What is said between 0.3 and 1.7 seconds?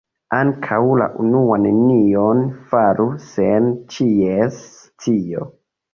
Ankaŭ la unua